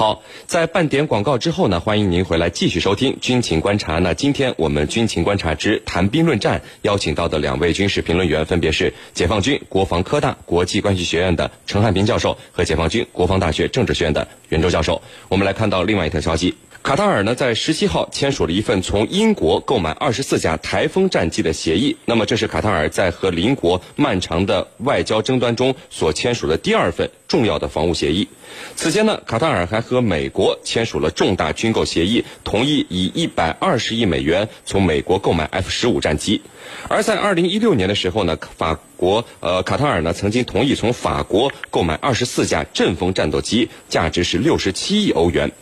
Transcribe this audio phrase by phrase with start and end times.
[0.00, 3.98] 好，在半点广告之后呢，欢迎您回来继续收听军情观察。
[3.98, 15.02] 那今天我们军情观察之谈兵论战邀请到的两位军事评论员分别是解放军国防科大国际关系学院的陈汉平教授和解放军国防大学政治学院的袁周教授。
[15.28, 16.54] 我们来看到另外一条消息。
[16.82, 21.98] 卡塔尔呢，在十七号签署了一份从英国购买二十四架台风战机的协议。
[22.06, 28.28] 那么，这是卡塔尔在和邻国漫长的外交争端中所签署的第二份重要的防务协议。
[28.76, 36.40] 此前呢，卡塔尔还和美国签署了重大军购协议，同意以一百二十亿美元从美国购买 F 十五战机。
[36.88, 45.52] 而在二零一六年的时候呢，法国呃卡塔尔呢曾经同意从法国购买二十四架阵风战斗机，价值是六十七亿欧元。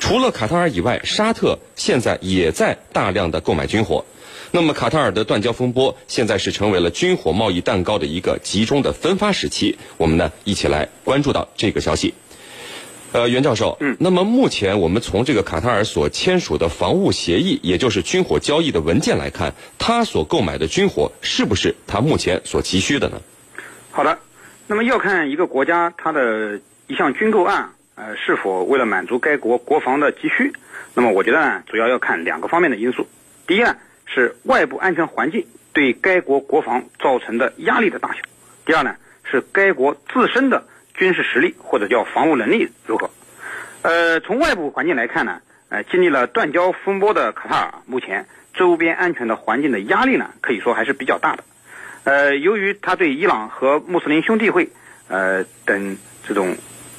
[0.00, 4.04] 除了卡塔尔以外，沙特现在也在大量的购买军火。
[4.52, 9.76] 那么，卡塔尔的断交风波现在是成为了军火贸易蛋糕的一个集中的分发时期。
[9.96, 12.14] 我们呢，一起来关注到这个消息。
[13.12, 23.20] 呃，袁教授，嗯，那么目前我们从这个卡塔尔所签署的防务协议，也就是军火交易的文件来看，他所购买的军火是不是他目前所急需的呢？
[23.90, 24.18] 好的，
[24.66, 27.70] 那么要看一个国家它的一项军购案。
[27.96, 30.52] 呃，是否为了满足该国国防的急需？
[30.94, 33.08] 那么我觉得呢，主要要看两个方面的因素。
[33.46, 38.20] 第一呢，是外部安全环境对该国国防造成的压力的大小；
[38.66, 43.08] 第二呢，是该国自身的军事实力或者叫防务能力如何。
[43.80, 51.44] 呃，从外部环境来看呢，呃，经历了断交风波的卡塔尔，目前周边安全的环境的压力呢，可以说还是比较大的。
[52.04, 54.68] 呃，由于他对伊朗和穆斯林兄弟会，
[55.08, 55.96] 呃等
[56.28, 56.54] 这种。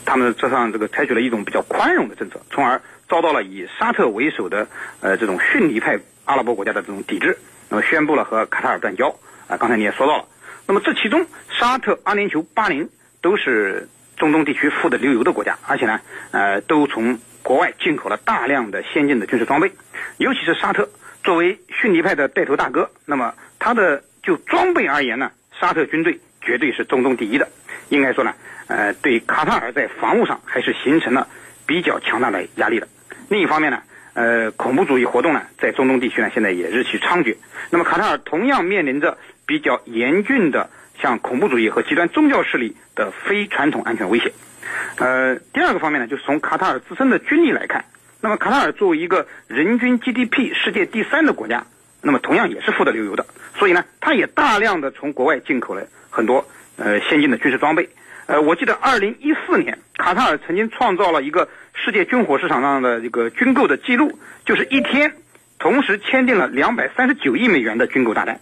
[0.07, 4.65] 他们这上这个采取了一种比较宽容的政策，从而遭到了以沙特为首的
[5.01, 9.13] 呃这种逊尼派阿拉伯国家的这种抵制，那么宣布了和卡塔尔断交。
[9.47, 10.25] 啊，刚才你也说到了，
[10.65, 12.89] 那么这其中沙特、阿联酋、巴林
[13.21, 15.99] 都是中东地区富得流油的国家，而且呢，
[16.31, 19.73] 呃，都从国外进口了大量的先进的军事装备，
[20.17, 20.89] 尤其是沙特
[21.21, 27.49] 作为逊尼派的带头大哥，那么它的就装备而言呢，沙特军队绝对是中东第一的，
[27.89, 28.33] 应该说呢。
[28.67, 31.27] 呃，对卡塔尔在防务上还是形成了
[31.65, 32.87] 比较强大的压力的。
[33.29, 33.81] 另一方面呢，
[34.13, 37.35] 呃，恐怖主义活动呢，在中东地区呢，现在也日趋猖獗。
[37.69, 40.69] 那么卡塔尔同样面临着比较严峻的
[41.01, 44.31] 像恐怖主义和极端宗教势力的非传统安全威胁。
[44.97, 47.85] 呃，第二个方面呢，就是从卡塔尔自身的军力来看，
[48.19, 51.65] 那么卡塔尔作为一个人均 GDP 世界第三的国家，
[52.01, 56.45] 那么同样也是富得流油的，所以呢，它也大量的从国外进口了很多
[56.77, 57.87] 呃先进的军事装备。
[58.27, 65.13] 呃，我记得二零一四年，卡塔尔曾经创造了一个世界军火市场上的一个军购的记录，就是一天
[65.59, 68.37] 同时签订了两百三十九亿美元的军购大单。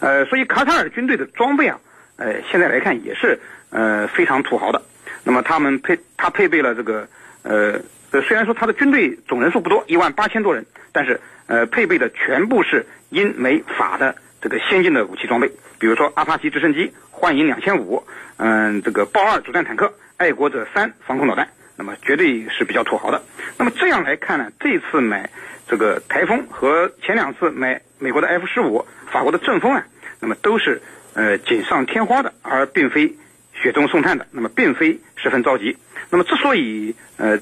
[0.00, 1.80] 呃，所以卡塔尔军队的装备啊，
[2.16, 3.40] 呃，现在来看也是
[3.70, 4.82] 呃非常土豪的。
[5.24, 7.08] 那么他们配他配备了这个
[7.42, 7.80] 呃，
[8.20, 15.48] 虽然说他的军队总人数不多，一万八千多人，但是呃配备的全部是英美法的这个先进的武器装备，
[15.78, 16.92] 比如说阿帕奇直升机。
[17.10, 18.02] 幻影两千五，
[18.36, 23.22] 嗯，这个豹二主战坦克，爱国者三防空导弹，那么绝对是比较土豪的。
[23.56, 25.30] 那么这样来看呢，这次买
[25.68, 29.86] 这个台风和前两次买美国的 F 十五、法国的阵风啊，
[30.18, 30.82] 那么都是
[31.14, 33.14] 呃锦上添花的，而并非
[33.54, 34.26] 雪中送炭的。
[34.32, 35.78] 那么并非十分着急。
[36.10, 37.38] 那么之所以呃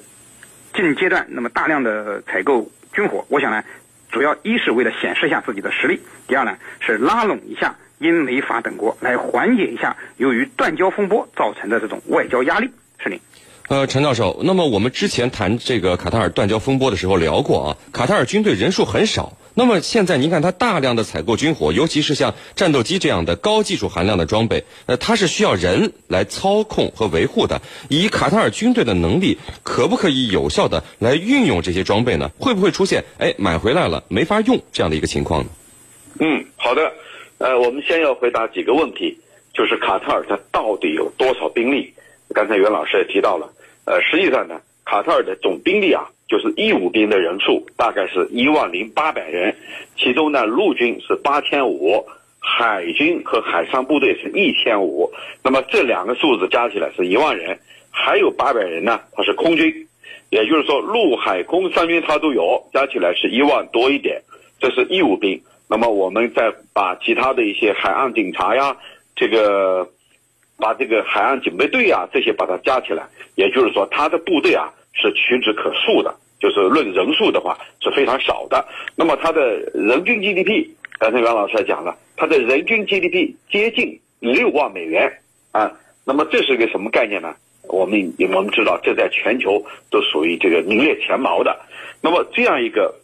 [0.75, 3.65] 近阶段那么大量的采购军火，我想呢，
[4.11, 7.77] 主要一是为了显示一下自己的实力，第二呢是拉拢一下。
[7.99, 13.21] 英美法等国来缓解一下由于断交风波造成的这种外交压力，是您。
[13.69, 19.37] 呃，陈教授，那么我们之前谈这个卡塔尔断交风波的时候聊过啊，卡塔尔军队人数很少。
[19.55, 27.61] 那么现在您看，它大量的采购军火，尤其是像战斗机这样的高技术含量的装备，呃，它是需要人来操控和维护的。
[27.89, 32.31] 以卡塔尔军队的能力，可不可以有效的来运用这些装备呢？
[32.39, 35.51] 会不会出现哎买回来了没法用这样的一个情况呢？
[36.21, 36.93] 嗯，好的。
[37.39, 39.19] 呃，我们先要回答几个问题，
[39.55, 41.95] 就是卡塔尔它到底有多少兵力？
[42.35, 43.51] 刚才袁老师也提到了，
[43.87, 49.55] 呃，实际上呢，卡塔尔的总兵力啊，就是义务兵的人数大概是一万零八百人，
[49.97, 52.05] 其中呢，陆军是八千五，
[52.41, 55.09] 海军和海上部队是一千五，
[55.45, 57.57] 那么这两个数字加起来是一万人，
[57.93, 59.73] 还有八百人呢，它是空军，
[60.29, 64.21] 也就是说陆海空三军它都有，加起来是一万多一点，
[64.59, 65.41] 这是义务兵。
[65.69, 68.77] 那么我们再把其他的一些海岸警察呀，
[69.15, 69.89] 这个
[70.57, 78.67] 把这个海岸警备队啊这些把它加起来，也就是说他的部队啊是屈指可数的，就是论人数的话是非常少的。
[78.97, 85.13] 那么他的人均 GDP，刚才袁老师也讲了，他的人均 GDP 接近六万美元
[85.53, 85.73] 啊。
[86.05, 87.35] 那么这是一个什么概念呢？
[87.69, 91.61] 我们我们知道，这在全球都属于这个名列前茅的。
[92.01, 92.95] 那么这样一个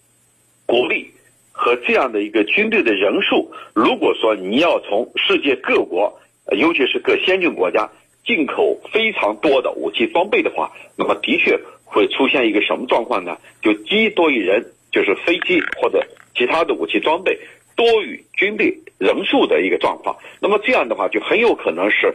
[0.64, 1.12] 国力
[1.52, 6.18] 和这样的一个军队的人数，如果说你要从世界各国，
[6.56, 7.88] 尤其是各先进国家
[8.24, 13.38] 进口非常多的武器装备的话，那么的确会出现一个什么状况呢？
[13.62, 14.62] 就机多于人，
[14.92, 16.06] 就是飞机或者
[16.36, 17.38] 其他的武器装备
[17.74, 20.14] 多于军队人数的一个状况。
[20.40, 22.14] 那么这样的话，就很有可能是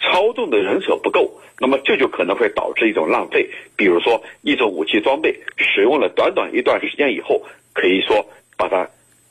[0.00, 3.48] 操纵的人手不够，那么这就可能会导致一种浪费。
[3.76, 8.26] 比如说，一种武器装备使用了短短一段时间以后，可以说
[8.56, 8.84] 把它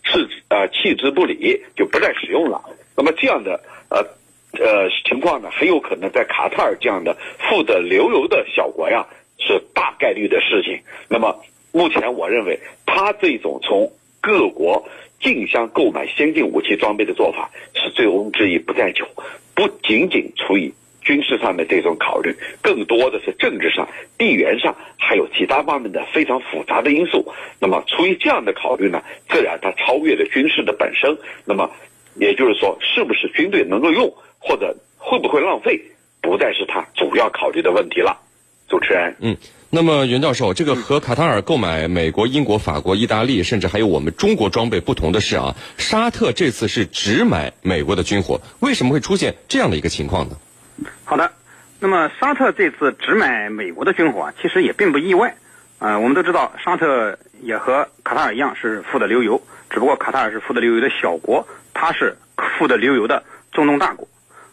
[0.06, 2.62] 弃呃弃之不理，就不再使用了。
[2.96, 3.60] 那么这样的
[3.90, 4.06] 呃
[4.60, 9.06] 呃情况呢，很有可能在卡塔尔这样的富得流油的小国呀，
[9.40, 10.80] 是大概率的事情。
[11.08, 11.42] 那么
[11.72, 13.92] 目前我认为，他这种从
[14.22, 14.88] 各国
[15.20, 19.08] 竞相购买先进武器装备的做法，是醉翁之意不在酒，
[19.56, 23.88] 不仅仅出于军事上的这种考虑，更多的是政治上、
[24.18, 27.26] 地缘上还有其他方面的非常复杂的因素。
[27.60, 31.18] 那么出于这样的考虑呢，自然它超越了军事的本身。
[31.46, 31.72] 那么
[32.16, 35.80] 也就是说，是不是军队能够用，或者会不会浪费，
[36.22, 38.20] 不再是他主要考虑的问题了。
[38.70, 39.38] 主持人，嗯。
[39.72, 50.38] 那么，袁教授，这个和卡塔尔购买美国、英国、法国、意大利，甚至还有我们中国装备不同的是啊，沙特这次是只买美国的军火，为什么会出现这样的一个情况呢？
[51.06, 51.34] 好的，
[51.80, 55.36] 那么沙特这次只买美国的军火，其实也并不意外。
[55.78, 62.18] 呃，我们都知道，沙特也和卡塔尔一样是富得流油，只不过卡塔尔是富得流油的小国，它是
[62.58, 64.08] 富得流油的中东大国。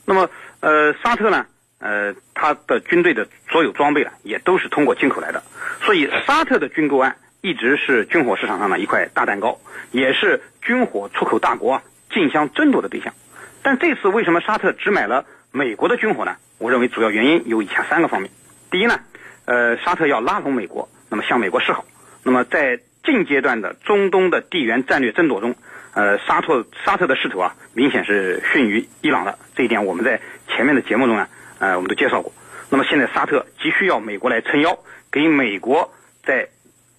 [0.05, 0.29] 那么，
[0.61, 1.47] 呃，沙特呢？
[1.87, 5.45] 呃，他的军队的所有装备啊，也都是通过进口来的，
[5.83, 9.61] 所以沙特的军购案一直是军火市场上的一块大蛋糕，
[9.93, 13.15] 也是军火出口大国啊竞相争夺的对象。
[13.63, 16.37] 但这次为什么沙特只买了美国的军火呢？
[16.59, 18.33] 我认为主要原因有以下三个方面。
[18.69, 18.99] 第一呢，
[19.45, 21.85] 呃，沙特要拉拢美国，那么向美国示好。
[22.25, 25.55] 那么在近阶段的中东的地缘战略争夺中，
[25.95, 29.39] 呃，沙特沙特的势头啊，明显是逊于伊朗的。
[29.55, 31.29] 这一点我们在前面的节目中呢。
[31.59, 32.33] 呃，我们都介绍过。
[32.69, 34.79] 那么现在沙特急需要美国来撑腰，
[35.11, 35.93] 给美国
[36.25, 36.49] 在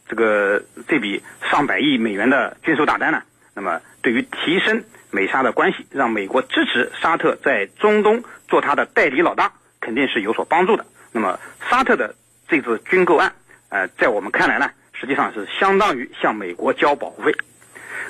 [0.07, 3.21] 这个这笔上百亿美元的军售大单呢。
[3.53, 9.51] 那么对于提升美沙的关系，让美国支持沙特在中东做他的代理老大，
[9.81, 10.85] 肯定是有所帮助的。
[11.11, 11.39] 那么
[11.69, 12.15] 沙特的
[12.47, 13.33] 这次军购案，
[13.69, 17.33] 呃，在我们看来呢，实际上是相当于向美国交保护费。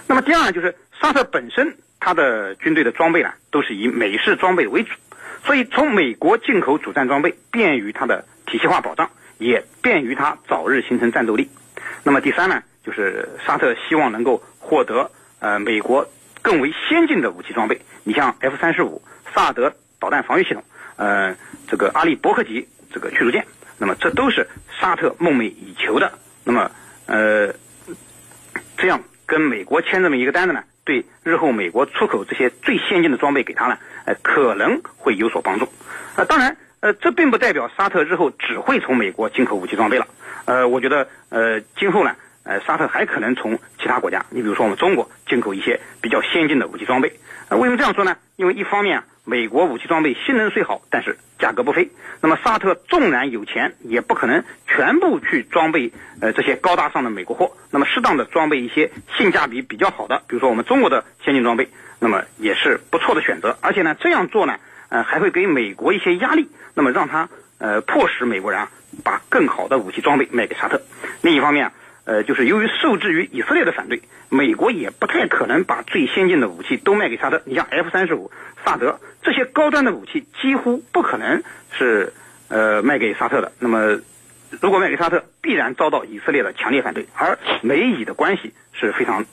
[0.05, 4.91] 那么第二呢，就是沙特本身它的军队的装备呢，都是以美式装备为主。
[5.43, 11.49] 所以，从美国进口主战装备，便于它的体系化保障，也便于它早日形成战斗力。
[12.03, 16.09] 那么第三呢，就是沙特希望能够获得呃美国
[16.41, 17.81] 更为先进的武器装备。
[18.03, 19.01] 你像 F 三十五、
[19.33, 20.63] 萨德导弹防御系统，
[20.95, 21.35] 呃，
[21.67, 23.45] 这个阿利伯克级这个驱逐舰，
[23.77, 24.47] 那么这都是
[24.79, 26.13] 沙特梦寐以求的。
[26.43, 26.71] 那么，
[27.05, 27.53] 呃，
[28.77, 30.63] 这样跟美国签这么一个单子呢？
[30.85, 33.77] 对日后美国出口这些最先进的装备给他呢，
[34.15, 35.67] 可能会有所帮助。
[36.15, 40.07] 呃，当然，呃，这并不代表沙特日后只会从美国进口武器装备了。
[40.45, 47.11] 呃，我觉得，呃，今后呢，呃，沙特还可能从其他国家，你比如说我们中国进口一些比较先进的武器装备。
[47.49, 48.17] 为什么这样说呢？
[48.35, 49.03] 因为一方面。
[49.29, 51.89] 美国武器装备性能虽好，但是价格不菲。
[52.21, 55.91] 那么沙特纵然有钱，也不可能全部去装备
[56.21, 57.51] 呃这些高大上的美国货。
[57.71, 61.69] 那么适当的装备一些性价比比较好的，比如说我们中国的先进装备，
[61.99, 63.57] 那么也是不错的选择。
[63.61, 64.57] 而且呢，这样做呢，
[64.89, 68.69] 呃，还会给美国一些压力，那么让他呃迫使美国人啊
[69.03, 70.81] 把更好的武器装备卖给沙特。
[71.21, 71.71] 另一方面。
[72.07, 77.41] 呃，就是由于受制于以色列的反对，美国也不太可能把最先进的武器都卖给沙特。
[77.43, 78.31] 你像 F 三十五、
[78.63, 81.43] 萨德这些高端的武器，几乎不可能
[81.77, 82.13] 是
[82.47, 83.51] 呃卖给沙特的。
[83.59, 83.99] 那么，
[84.61, 89.25] 如果卖给沙特，必然遭到以色列的强烈反对，而美以的关系是非常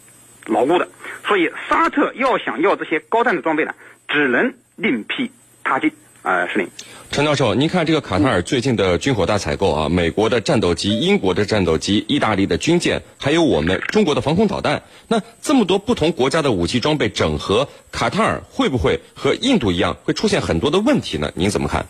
[0.47, 0.89] 牢固的。
[1.29, 3.73] 所以，沙特要想要这些高端的装备呢，
[4.09, 5.31] 只能另辟
[5.63, 5.93] 他径。
[6.25, 6.67] 啊，是您，
[7.11, 21.31] 陈教授，您看这个卡塔尔最近的军火大采购啊，美国的战斗机、英国的战斗机、意大利的军舰，还有我们中国的防空导弹，那这么多不同国家的武器装备整合，卡塔尔会不会和印度一样会出现很多的问题呢？
[21.35, 21.85] 您怎么看？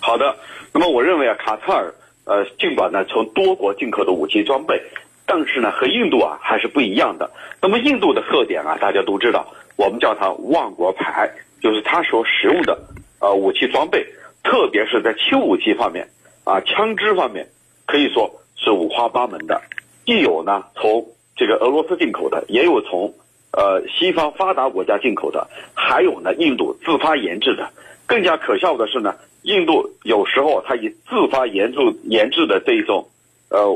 [0.00, 0.34] 好的，
[0.72, 1.94] 那么我认为啊，卡塔尔
[2.24, 4.82] 呃，尽管呢从多国进口的武器装备，
[5.26, 7.30] 但是呢和印度啊还是不一样的。
[7.62, 9.46] 那么印度的特点啊，大家都知道，
[9.76, 11.30] 我们叫它万国牌，
[11.62, 12.76] 就是它所使用的。
[13.24, 14.06] 呃，武器装备，
[14.42, 16.06] 特别是在轻武器方面，
[16.44, 17.48] 啊，枪支方面，
[17.86, 19.62] 可以说是五花八门的。
[20.04, 23.14] 既有呢从这个俄罗斯进口的，也有从
[23.50, 27.70] 呃西方发达国家进口的，还有呢印度自发研制的。
[28.06, 33.08] 更加可笑的是呢，印度有时候它以自发研制研制的这一种，
[33.48, 33.66] 呃，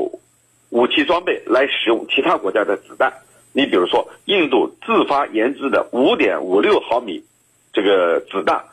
[0.69, 3.11] 武器装备来使用其他国家的子弹。
[3.51, 7.23] 你比如说，印度自发研制的五点五六毫米
[7.73, 8.63] 这个子弹，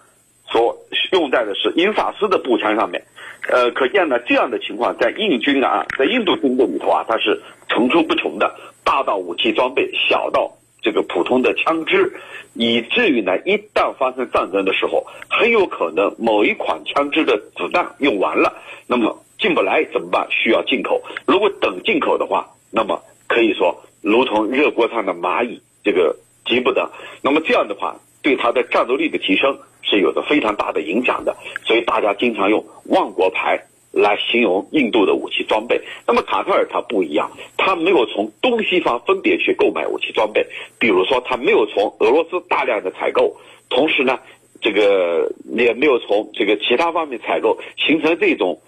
[0.50, 0.76] 所
[1.12, 3.02] 用在的是英法斯的步枪上面。
[3.48, 12.12] 呃，可见呢，这样的情况在印军啊，在印度军队里头啊，它是层出不穷的，大到武器装备，小到这个普通的枪支，
[12.54, 18.52] 以至于呢，一旦发生战争的时候，很有可能某一款枪支的子弹用完了，
[18.88, 20.26] 那么进不来怎么办？
[20.30, 21.00] 需要进口。
[21.24, 26.90] 如果等进口的话，那么可以说如同热锅上的蚂蚁，这个急不得。
[27.22, 29.58] 那么这样的话，对它的战斗力的提升。
[29.88, 33.56] 是有着非常大的影响的，所以大家经常用“万国牌”
[33.94, 35.80] 来形容印度的武器装备。
[36.04, 40.44] 那么卡塔尔它不一样，它没有从东西方分别去购买武器装备，
[40.80, 43.36] 比如说它没有从俄罗斯大量的采购，
[43.68, 44.18] 同时呢，
[44.60, 48.60] 这个也没有从这个其他方面采购，形成这种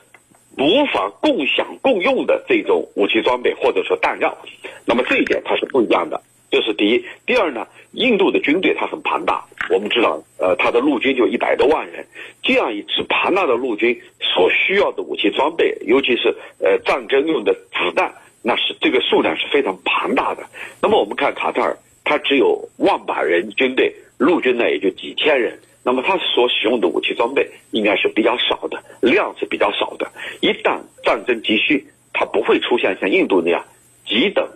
[0.56, 4.38] 无法共享共用的这种武器装备或者说弹药。
[4.84, 6.22] 那么这一点它是不一样的。
[6.50, 7.66] 这是第一，第二呢？
[7.92, 12.06] 印度的军队它很庞大，我们知道，呃，它的陆军就一百多万人，
[12.42, 20.46] 这样一支庞大的陆军所需要的武器装备，尤其是呃战争用的子弹，那是这个数量是非常庞大的。
[20.82, 30.06] 那么我们看卡塔尔，它只有万把人军队，陆军呢也就几千人，那么它所使用的武器装备应该是比较少的，量是比较少的。
[30.40, 33.64] 一旦战争急需，它不会出现像印度那样
[34.06, 34.46] 急等。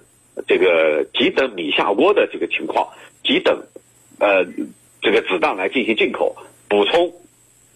[0.47, 2.89] 这个急等米下锅的这个情况，
[3.23, 3.63] 急等，
[4.19, 4.45] 呃，
[5.01, 6.35] 这个子弹来进行进口
[6.69, 7.13] 补充，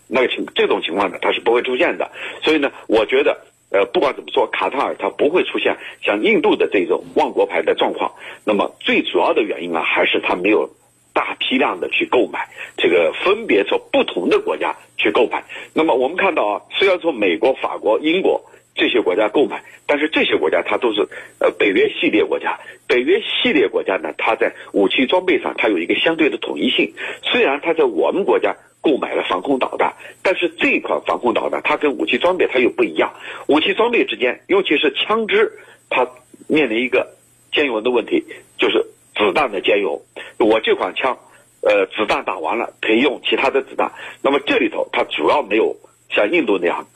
[0.08, 2.10] 那个情这种情况呢，它是不会出现的。
[2.42, 3.38] 所以呢，我觉得，
[3.70, 8.12] 呃，不管怎么说，卡塔尔它不会出现像印度的这种万国牌的状况。
[8.44, 10.70] 那么最主要的原因啊，还是它没有
[11.12, 12.48] 大批量的去购买，
[12.78, 15.44] 这个分别从不同的国家去购买。
[15.75, 18.42] 那么我们看到啊，虽然说美国、法国、英国。
[18.76, 21.00] 这些国家购买，但是这些国家它都是
[21.40, 22.59] 呃北约系列国家。
[22.87, 26.92] 北约系列国家呢，它在武器装备上它有一个相对的统一性。
[27.23, 33.12] 虽然它在我们国家购买了防空导弹，但是这款防空导弹它跟武器装备它又不一样。
[33.49, 35.50] 武器装备之间，尤其是枪支，
[35.88, 36.06] 它
[36.47, 37.16] 面临一个
[37.52, 38.23] 兼容的问题，
[38.59, 38.85] 就是
[39.16, 40.00] 子弹的兼容。
[40.38, 41.18] 我这款枪，
[41.62, 43.90] 呃，子弹打完了可以用其他的子弹。
[44.23, 45.75] 那么这里头它主要没有
[46.11, 46.87] 像印度那样。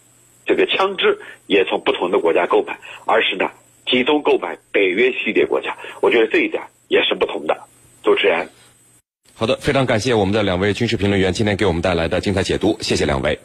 [0.50, 2.76] 这个枪支也从不同的国家购买，
[3.07, 3.52] 而是呢
[3.87, 5.76] 集中购买北约系列国家。
[6.02, 7.57] 我觉得这一点也是不同的。
[8.02, 8.49] 主持人，
[9.33, 13.38] 好的，非常感谢我们的两位军事评论员今天给我们带来的精彩解读，谢谢两位。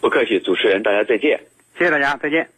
[0.00, 1.40] 不客气，主持人，大家再见。
[1.76, 2.48] 谢谢大家，再见。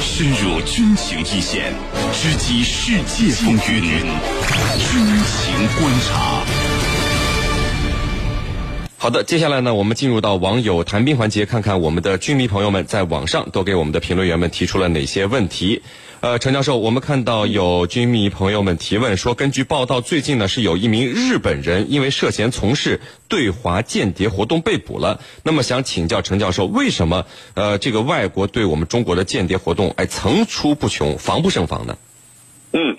[0.00, 1.72] 深入军情一线，
[2.12, 3.80] 直击世界风云，
[4.76, 4.90] 军
[5.22, 6.59] 情观察。
[9.02, 15.80] 好的，接下来呢，我们进入到网友谈兵环节，看看我们的军迷朋友们在网上都给我们的评论员们提出了哪些问题。
[16.20, 25.22] 呃，陈教授，我们看到有军迷朋友们提问说，根据报道，最近呢是有一名日本人因为涉嫌从事对华间谍活动被捕了。
[25.44, 31.96] 那么想请教陈教授，为什么呃这个外国对我们中国的间谍活动哎层出不穷，防不胜防呢？
[32.72, 32.98] 嗯。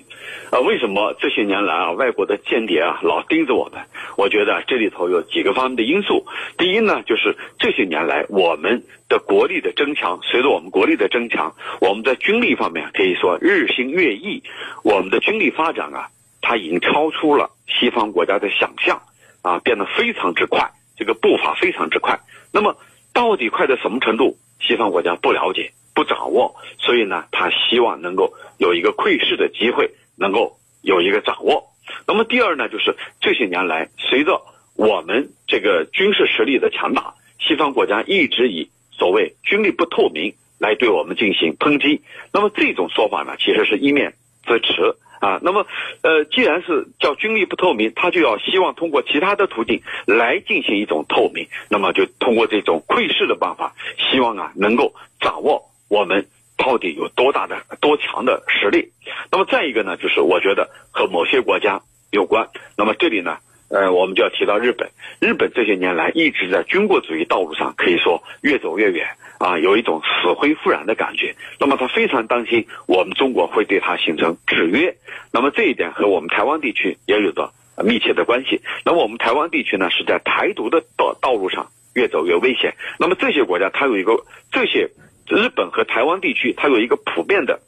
[0.51, 3.79] 啊，为什么这些年来啊，外国的间谍啊老盯着我们？
[4.17, 6.25] 我觉得这里头有几个方面的因素。
[6.57, 14.43] 第一呢，就是这些年来我们的国力的增强，随着我们国力的增强，我们在军力方面可以说日新月异。
[14.83, 16.09] 我们的军力发展啊，
[16.41, 19.01] 它已经超出了西方国家的想象
[19.43, 22.19] 啊，变得非常之快，这个步伐非常之快。
[22.51, 22.75] 那么
[23.13, 24.37] 到底快到什么程度？
[24.59, 29.91] 西方国家不了解、不掌握，所以呢，他希望能够有一个窥视的机会。
[30.21, 31.63] 能够有一个掌握，
[32.07, 34.39] 那么第二呢，就是这些年来，随着
[34.75, 42.03] 我们这个军事实力的强大，西方国家一直以所谓军力不透明来对我们进行抨击。
[42.31, 44.13] 那么这种说法呢，其实是一面
[44.45, 45.39] 之词啊。
[45.41, 45.65] 那么，
[46.03, 56.27] 呃，既然是叫军力不透明，他就要希望通过其他的途径来进行一种透明，那么就通过这种窥视的办法，希望啊能够掌握我们。
[56.61, 58.91] 到底有多大的多强的实力？
[59.31, 62.49] 那么再一个呢，就是我觉得和某些国家有关。
[62.77, 63.37] 那么这里呢，
[63.69, 64.91] 呃，我们就要提到日本。
[65.19, 69.07] 日本这些年来一直在军国主义道路上，可以说越走越远
[69.39, 71.35] 啊，有一种死灰复燃的感觉。
[71.59, 74.95] 那么他非常担心我们中国会对他形成制约。
[75.33, 77.51] 那么这一点和我们台湾地区也有着
[77.83, 78.61] 密切的关系。
[78.85, 82.75] 那么我们台湾地区呢，是在台独的道道路上越走越危险。
[82.99, 84.91] 那么这些国家它有一个这些。
[85.31, 87.61] 日本和台湾地区，它有一个普遍的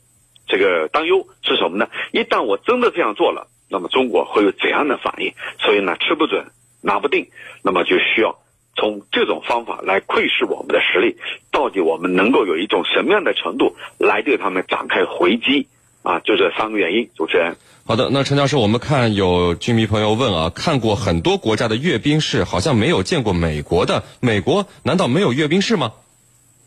[0.48, 1.88] 这个担忧是什么呢？
[2.12, 5.34] 一旦我真的这样做了，那么中国会有怎样的反应？
[5.60, 6.46] 所以呢，吃不准，
[6.82, 7.29] 拿不定，
[7.62, 8.38] 那么就需要
[8.75, 11.15] 从这种方法来窥视我们的实力，
[11.51, 15.67] 到底我们能够有一种什么样的程度来对他们展开回击？
[16.03, 17.10] 啊，就这三个原因。
[17.15, 17.55] 主持人，
[17.86, 25.93] 好的，那陈教授，我们看有军迷朋友问啊，看过很多国家的阅兵式，好像没有见过美国的，美国难道没有阅兵式吗？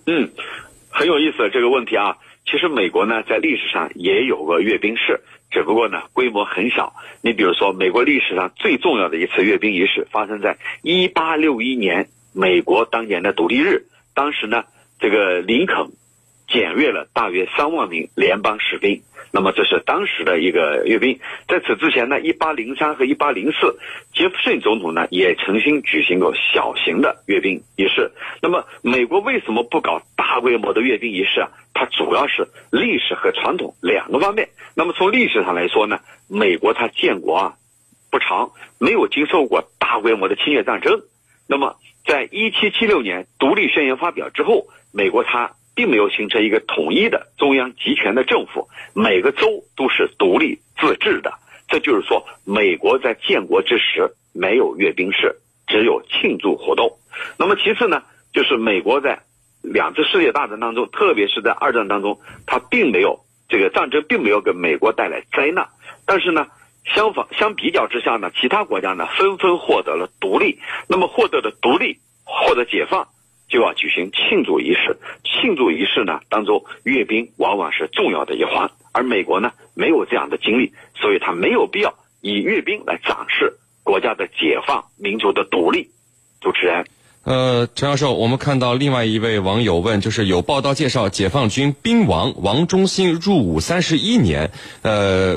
[0.06, 0.30] 嗯，
[0.96, 2.16] 很有意思这个问题啊。
[2.46, 6.94] 其实美国呢，在历史上也有个阅兵式，只不过呢，规模很小。
[7.20, 13.84] 你比如说，美国历史上最重要的一次阅兵仪式发生在一八六一年，美国当年的独立日。
[14.14, 14.64] 当时呢，
[14.98, 15.88] 这个林肯
[16.48, 19.02] 检阅了大约三万名联邦士兵。
[19.36, 21.20] 那么这是当时的一个阅兵。
[21.46, 23.78] 在此之前呢，一八零三和一八零四，
[24.14, 28.12] 杰弗逊总统呢也曾经举行过小型的阅兵仪式。
[28.40, 31.50] 那么美国为什么不搞大规模的阅兵仪式啊？
[31.74, 34.48] 它主要是历史和传统两个方面。
[34.74, 35.98] 那么从历史上来说呢，
[36.30, 37.56] 美国它建国啊
[38.10, 41.02] 不长，没有经受过大规模的侵略战争。
[41.46, 41.76] 那么
[42.06, 45.50] 在一七七六年独立宣言发表之后，美国它。
[45.76, 51.34] 并没有形成一个统一的中央集权的政府，每个州都是独立自治的。
[51.68, 56.98] 这就是说，美国在建国之时没有阅兵式，只有庆祝活动。
[57.38, 58.02] 那么其次呢，
[58.32, 59.20] 就是美国在
[59.62, 65.68] 两次世界大战当中，特别是在二战当中，它并没有这个战争并没有给美国带来灾难。
[66.06, 66.46] 但是呢，
[66.84, 70.58] 相反相比较之下呢，其他国家呢纷纷获得了独立。
[70.88, 73.08] 那么获得的独立，获得解放。
[73.48, 85.90] 就要举行庆祝仪式，庆祝仪式呢当中，阅兵往往是重要的一环，而美国呢没有这样的经历，所以他没有必要以阅兵来展示国家的解放、民族的独立。
[86.40, 86.86] 主持人，
[87.24, 94.50] 呃，陈教授，我们看到另外一位网友问，就是有报道介绍，解放军兵王王忠兴入伍三十一年，
[94.82, 95.36] 呃。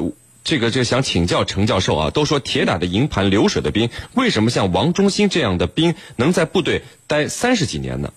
[0.49, 8.11] 这个就想请教程教授啊，都说铁打的营盘流水的兵，为什么像王忠兴这样的兵能在部队待三十几年呢？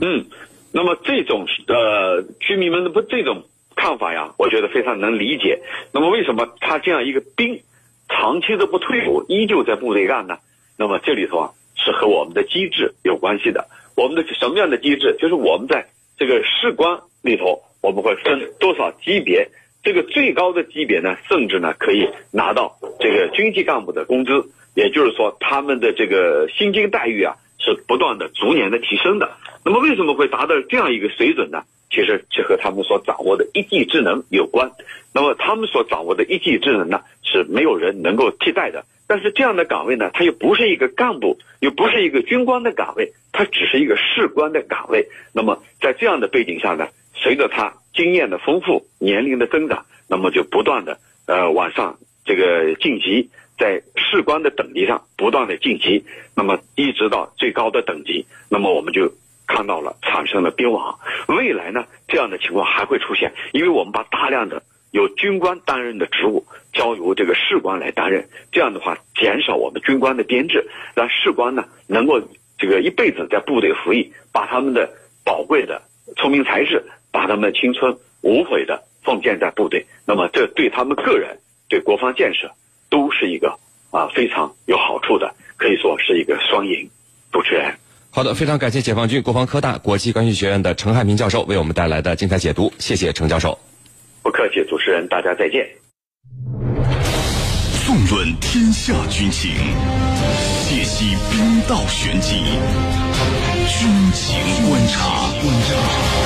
[0.00, 0.26] 嗯，
[0.70, 5.60] 那么这种呃居民们的不这种看法呀，我觉得非常能理解。
[5.90, 7.62] 那么为什么他这样一个兵
[8.08, 10.38] 长期的不退伍，依旧在部队干呢？
[10.76, 13.66] 那么这里头啊是和我们的机制有关系的。
[13.96, 15.16] 我们的什么样的机制？
[15.18, 19.50] 就是我们在这个士官里头，我们会分多少级别。
[19.86, 29.30] 这个最高的级别呢，甚至呢可以拿到这个军级干部的工资，也就是说他们的这个薪金待遇啊是不断的、逐年的提升的。
[29.64, 31.62] 那么为什么会达到这样一个水准呢？
[31.88, 34.72] 其实是和他们所掌握的一技之能有关。
[35.14, 38.84] 那么他们所掌握的一技之能呢，是没有人能够替代的。
[39.06, 45.06] 但是这样的岗位呢，它又不是一个干部，又不是一个军官的岗位，它只是一个士官的岗位。
[45.32, 46.88] 那么在这样的背景下呢，
[47.26, 47.74] 随着他。
[47.92, 56.04] 经验的丰富，年龄的增长，那么就不断的呃往上这个晋级，在士官的等级上不断的晋级，
[56.36, 59.10] 那么一直到最高的等级，那么我们就
[59.46, 60.98] 看到了产生了兵王。
[61.26, 72.20] 未来呢，这样的情况还会出现，因为我们把大量的由军官担任的职务交由这个士官来担任，这样的话减少我们军官的编制，让士官呢能够
[72.58, 74.90] 这个一辈子在部队服役，把他们的
[75.24, 75.80] 宝贵的
[76.16, 76.84] 聪明才智。
[77.16, 82.52] 把他们的青春无悔的奉献在部队，那么这对他们个人、对国防建设
[82.90, 83.58] 都是一个
[83.90, 86.90] 啊非常有好处的，可以说是一个双赢。
[87.32, 87.74] 主持人，
[88.10, 93.58] 好的，非常感谢解放军国防科大国际关系学院的陈汉平教授为我们带来的精彩解读，谢谢陈教授。
[94.22, 95.66] 不客气，主持人，大家再见。
[97.86, 99.52] 纵论天下军情，
[100.68, 102.34] 解析兵道玄机，
[103.72, 106.25] 军情观察。